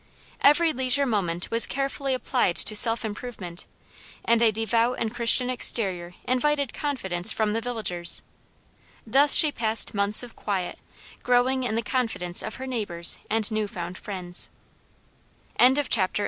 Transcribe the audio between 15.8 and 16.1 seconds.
XII. THE WINDING UP OF THE